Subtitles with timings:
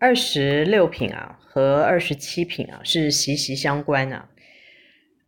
[0.00, 4.28] 二十六品啊和二十七品啊是息息相关啊。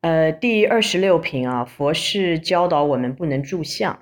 [0.01, 3.99] 呃，第二十六品啊，佛是教导我们不能住相。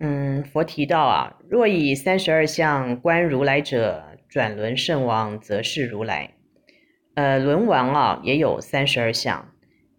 [0.00, 6.30] 嗯，佛提到啊，若以三十二相观如来者，转轮圣王则是如来。
[7.14, 9.52] 呃，轮王啊也有三十二相，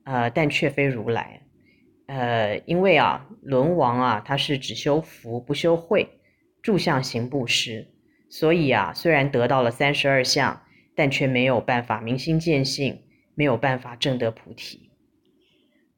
[0.03, 1.41] 呃，但却非如来。
[2.07, 6.07] 呃，因为啊，轮王啊他是只修福不修慧，
[6.63, 7.87] 住相行布施，
[8.29, 10.61] 所以啊，虽然得到了三十二相，
[10.95, 13.01] 但却没有办法明心见性，
[13.35, 14.89] 没有办法证得菩提。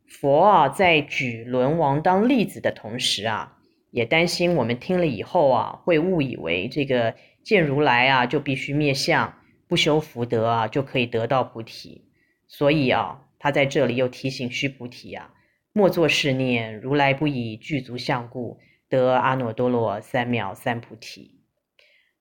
[0.07, 3.55] 佛啊，在举轮王当例子的同时啊。
[3.91, 9.33] 也担心我们听了以后啊，会误以为这个见如来啊就必须灭相，
[9.67, 12.05] 不修福德啊就可以得到菩提。
[12.47, 15.33] 所以啊，他在这里又提醒须菩提啊，
[15.73, 18.59] 莫作是念，如来不以具足相故
[18.89, 21.38] 得阿耨多罗三藐三菩提。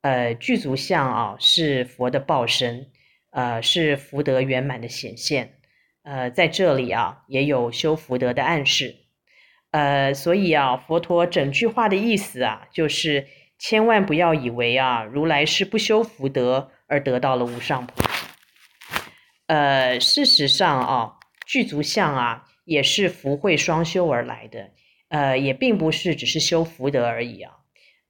[0.03, 2.87] 呃，具足相啊是佛的报身，
[3.31, 5.55] 呃是福德圆满的显现。
[6.03, 8.95] 呃，在这里啊也有修福德的暗示。
[9.73, 13.27] 呃，所以啊，佛陀整句话的意思啊，就是
[13.59, 18.09] 千万不要以为啊，如来是不修福德而得到了无上菩提。
[19.49, 21.13] 呃，事实上啊，
[21.45, 24.71] 具足相啊，也是福慧双修而来的。
[25.09, 27.53] 呃，也并不是只是修福德而已啊。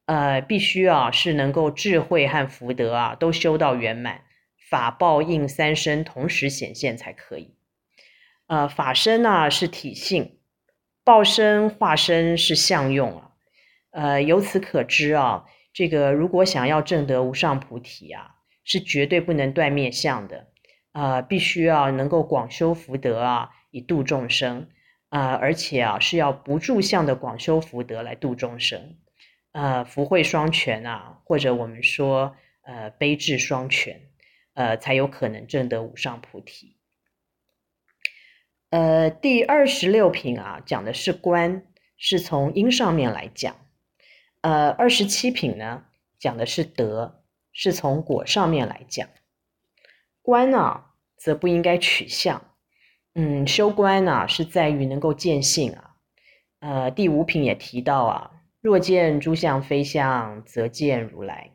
[0.09, 4.23] 呃，必须啊，是能够智慧和福德啊都修到圆满，
[4.71, 7.55] 法报应三身同时显现才可以。
[8.47, 10.39] 呃，法身啊是体性。
[11.05, 13.31] 报身化身是相用啊，
[13.93, 20.49] 呃，由此可知啊，这个如果想要证得无上菩提啊，是绝对不能断灭相的，
[20.93, 24.69] 啊、呃，必须要能够广修福德啊，以度众生，
[25.09, 28.97] 啊、而且啊是要不住相的广修福德来度众生，
[29.53, 34.01] 呃，福慧双全啊，或者我们说呃悲智双全，
[34.55, 36.77] 呃，才有可能证得无上菩提。
[38.71, 41.67] 呃，第二十六品啊，讲的是观，
[41.97, 43.57] 是从因上面来讲。
[44.43, 45.87] 呃，二十七品呢，
[46.19, 49.09] 讲的是德，是从果上面来讲。
[50.21, 52.55] 观啊，则不应该取相。
[53.15, 55.97] 嗯，修观啊，是在于能够见性啊。
[56.61, 61.51] 呃，第五品也提到啊，若见诸相非相，则见如来。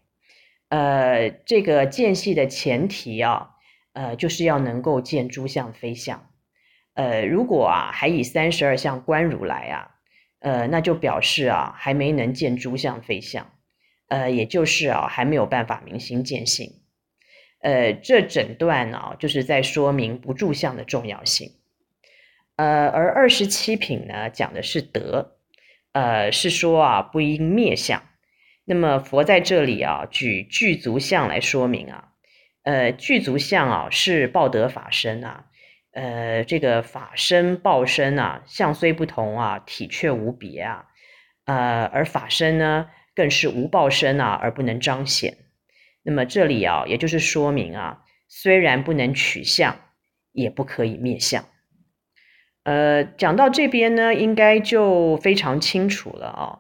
[0.69, 3.51] 呃，这个见性的前提啊，
[3.91, 6.29] 呃，就是要能够见诸相非相。
[6.93, 9.91] 呃，如果啊还以三十二相观如来啊，
[10.39, 13.51] 呃，那就表示啊还没能见诸相非相，
[14.07, 16.81] 呃，也就是啊还没有办法明心见性。
[17.59, 21.51] 呃，这整段呢，就是在说明不住相的重要性。
[22.55, 25.32] 呃，而二十七品呢讲的是德，
[25.93, 28.03] 呃，是说啊不应灭相。
[28.65, 32.09] 那么佛在这里啊举具足相来说明啊，
[32.63, 35.45] 呃，具足相啊是报德法身啊。
[35.91, 40.85] 呃，这个法身报身啊，相虽不同啊，体却无别啊。
[41.45, 45.37] 呃，而法身呢，更是无报身啊，而不能彰显。
[46.01, 49.77] 那么这里啊，也就是说明啊，虽然不能取相，
[50.31, 51.45] 也不可以灭相。
[52.63, 56.59] 呃，讲到这边呢，应该就非常清楚了啊。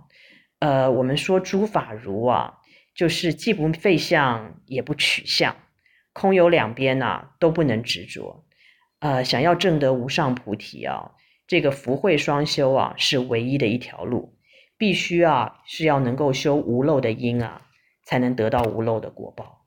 [0.59, 2.55] 呃，我们说诸法如啊，
[2.93, 5.55] 就是既不废相，也不取相，
[6.11, 8.45] 空有两边呐、都不能执着。
[8.99, 11.11] 呃，想要证得无上菩提啊，
[11.47, 14.37] 这个福慧双修啊，是唯一的一条路，
[14.77, 17.61] 必须啊是要能够修无漏的因啊，
[18.05, 19.65] 才能得到无漏的果报。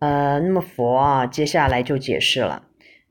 [0.00, 2.64] 呃，那么佛啊，接下来就解释了，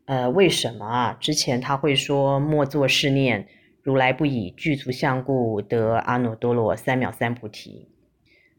[0.05, 3.47] 呃，为什么啊之前他会说莫作是念，
[3.81, 7.89] 如来不以具足相故得阿耨多罗三藐三菩提。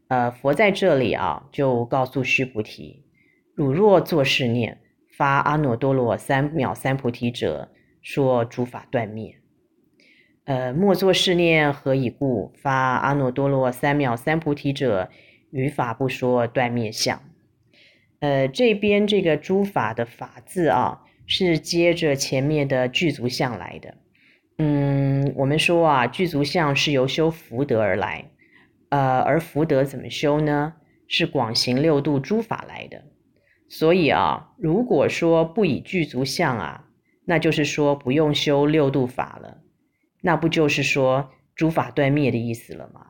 [0.07, 3.03] 呃，佛在这里啊，就告诉须菩提，
[3.53, 4.79] 汝若作是念。
[5.17, 7.69] 发阿耨多罗三藐三菩提者，
[8.01, 9.37] 说诸法断灭。
[10.43, 12.51] 呃，莫作是念，何以故？
[12.61, 15.09] 发阿耨多罗三藐三菩提者，
[15.51, 17.21] 于法不说断灭相。
[18.19, 23.95] 呃，这边这个诸法的法字啊，是接着前面的具足相来的。
[24.57, 28.31] 嗯，我们说啊，具足相是由修福德而来，
[28.89, 30.73] 呃，而福德怎么修呢？
[31.07, 33.03] 是广行六度诸法来的。
[33.67, 36.87] 所以啊，如果说不以具足相啊，
[37.25, 39.61] 那就是说不用修六度法了，
[40.21, 43.07] 那不就是说诸法断灭的意思了吗？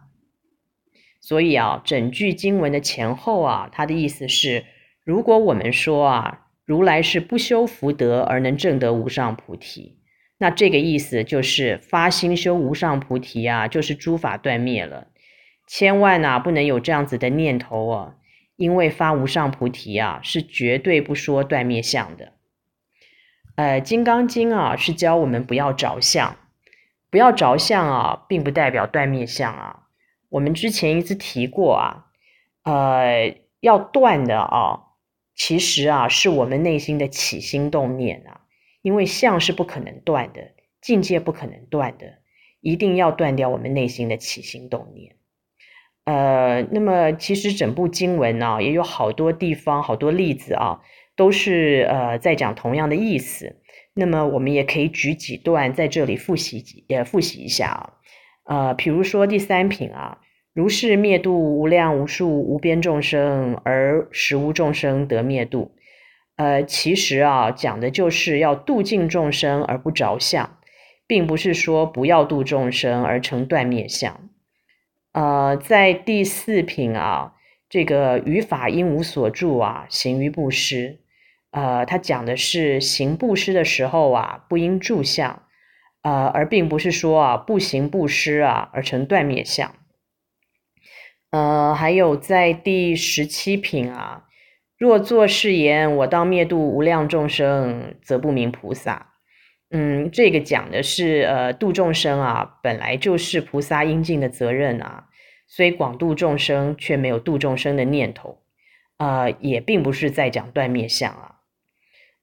[1.22, 4.66] 所以啊，整句经文的前后啊，它的意思是，
[5.04, 10.00] 如果我们说啊，如来是不修福德而能证得无上菩提，
[10.40, 15.08] 那这个意思就是发心修无上菩提啊，就是诸法断灭了，
[15.68, 18.16] 千万呐、啊，不能有这样子的念头啊。
[18.58, 22.32] 因为发无上菩提啊，是绝对不说断灭相的。
[23.56, 26.38] 呃，《金刚经》啊，是教我们不要着相，
[27.10, 29.88] 不要着相啊，并不代表断灭相啊。
[30.30, 32.06] 我们之前一直提过啊，
[32.64, 34.85] 呃，要断的啊，
[35.36, 38.42] 其实啊，是我们内心的起心动念啊，
[38.82, 42.20] 因为相是不可能断的，境界不可能断的，
[42.62, 45.16] 一定要断掉我们内心的起心动念。
[46.06, 50.82] 呃，那么其实整部经文呢，也有好多地方、好多例子啊，
[51.16, 53.62] 都是呃在讲同样的意思。
[53.94, 57.94] 那么我们也可以举几段在这里复习几，也复习一下啊。
[58.44, 60.20] 呃，比如说第三品啊，
[60.56, 65.76] 如是灭度无量无数无边众生，而实无众生得灭度。
[66.38, 70.58] 呃，其实啊，讲的就是要度尽众生而不着相，
[71.06, 74.30] 并不是说不要度众生而成断灭相。
[75.12, 77.34] 呃，在第四品啊，
[77.70, 81.02] 这个于法应无所住啊，行于布施。
[81.52, 85.44] 呃，他讲的是行布施的时候啊，不应住相，
[86.02, 89.76] 呃，而并不是说啊，不行布施啊而成断灭相。
[91.36, 94.24] 呃，还有在第十七品啊，
[94.78, 99.08] 若作是言，我当灭度无量众生，则不明菩萨。
[99.70, 105.08] 嗯，这个讲的是，呃，度众生啊，本来就是菩萨应尽的责任啊，
[105.46, 108.40] 虽广度众生，却没有度众生的念头，
[108.96, 111.36] 啊、也并不是在讲断灭相啊，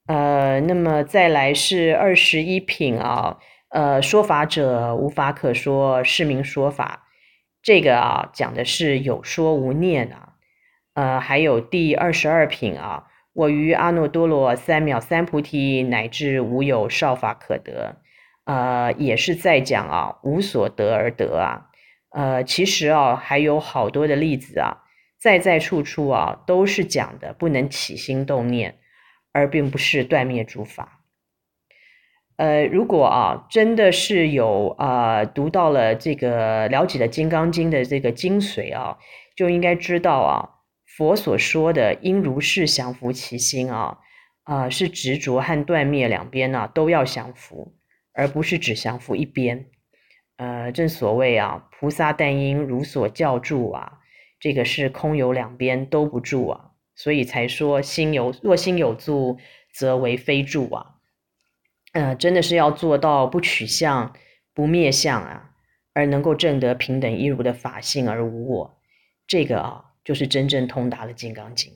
[0.06, 3.36] 呃，那么再来是二十一品啊，
[3.68, 7.04] 呃，说法者无法可说，是名说法，
[7.62, 10.34] 这个啊，讲的是有说无念啊，
[10.94, 13.08] 呃，还有第二十二品啊。
[13.34, 17.96] 我于阿耨多罗三藐三菩提，乃至无有少法可得，
[18.44, 21.70] 呃，也是在讲啊，无所得而得啊，
[22.10, 24.82] 呃，其实啊，还有好多的例子啊，
[25.18, 28.78] 在在处处啊，都是讲的不能起心动念，
[29.32, 31.01] 而并不是断灭诸法。
[32.42, 38.98] 呃，如果啊，真的是有啊、读到了这个了解了《金刚经》的这个精髓啊，
[39.36, 40.48] 就应该知道啊。
[40.84, 43.98] 佛所说的应如是降伏其心啊，
[44.42, 47.76] 啊、是执着和断灭两边呢、啊、都要降伏，
[48.12, 49.66] 而不是只降伏一边。
[50.36, 54.00] 呃，正所谓啊，菩萨但应如所教住啊，
[54.40, 59.38] 这个是空有两边都不住啊，所以才说心有若心有住，
[59.72, 60.91] 则为非住啊。
[61.92, 64.12] 呃，真的是要做到不取相、
[64.52, 65.50] 不灭相啊，
[65.94, 68.78] 而能够证得平等一如的法性而无我，
[69.26, 69.84] 这个啊。
[70.04, 71.72] 就是真正通达了《金刚经》。